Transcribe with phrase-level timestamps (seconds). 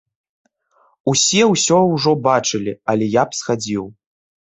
[1.13, 3.83] Усе ўсё ўжо бачылі, але я б схадзіў.